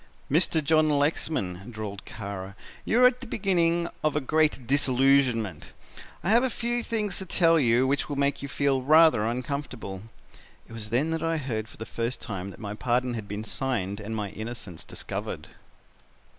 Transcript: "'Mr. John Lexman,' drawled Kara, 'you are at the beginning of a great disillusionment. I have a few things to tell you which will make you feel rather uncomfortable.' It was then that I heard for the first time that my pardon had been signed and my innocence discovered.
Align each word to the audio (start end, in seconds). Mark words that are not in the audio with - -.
"'Mr. 0.31 0.63
John 0.63 0.89
Lexman,' 0.89 1.69
drawled 1.69 2.05
Kara, 2.05 2.55
'you 2.85 3.03
are 3.03 3.05
at 3.05 3.21
the 3.21 3.27
beginning 3.27 3.87
of 4.03 4.15
a 4.15 4.19
great 4.19 4.65
disillusionment. 4.65 5.73
I 6.23 6.31
have 6.31 6.43
a 6.43 6.49
few 6.49 6.81
things 6.81 7.19
to 7.19 7.25
tell 7.27 7.59
you 7.59 7.85
which 7.85 8.09
will 8.09 8.15
make 8.15 8.41
you 8.41 8.47
feel 8.47 8.81
rather 8.81 9.27
uncomfortable.' 9.27 10.01
It 10.67 10.73
was 10.73 10.89
then 10.89 11.11
that 11.11 11.21
I 11.21 11.37
heard 11.37 11.67
for 11.67 11.77
the 11.77 11.85
first 11.85 12.19
time 12.19 12.49
that 12.49 12.59
my 12.59 12.73
pardon 12.73 13.13
had 13.13 13.27
been 13.27 13.43
signed 13.43 13.99
and 13.99 14.15
my 14.15 14.31
innocence 14.31 14.83
discovered. 14.83 15.49